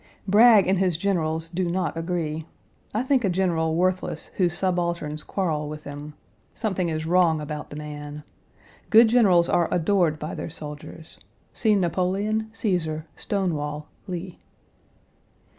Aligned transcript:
Bragg 0.27 0.65
and 0.67 0.79
his 0.79 0.97
generals 0.97 1.47
do 1.47 1.69
not 1.69 1.95
agree. 1.95 2.47
I 2.91 3.03
think 3.03 3.23
a 3.23 3.29
general 3.29 3.75
worthless 3.75 4.31
whose 4.37 4.57
subalterns 4.57 5.21
quarrel 5.21 5.69
with 5.69 5.83
him. 5.83 6.15
Something 6.55 6.89
is 6.89 7.05
wrong 7.05 7.39
about 7.39 7.69
the 7.69 7.75
man. 7.75 8.23
Good 8.89 9.09
generals 9.09 9.47
are 9.47 9.71
adored 9.71 10.17
by 10.17 10.33
their 10.33 10.49
soldiers. 10.49 11.19
See 11.53 11.75
Napoleon, 11.75 12.49
Cæsar, 12.51 13.03
Stonewall, 13.15 13.89
Lee. 14.07 14.39